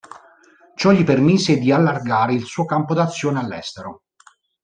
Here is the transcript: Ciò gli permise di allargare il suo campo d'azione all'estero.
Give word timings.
Ciò 0.73 0.91
gli 0.93 1.03
permise 1.03 1.59
di 1.59 1.71
allargare 1.71 2.33
il 2.33 2.45
suo 2.45 2.65
campo 2.65 2.95
d'azione 2.95 3.37
all'estero. 3.37 4.05